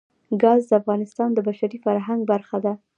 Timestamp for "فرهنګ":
1.85-2.21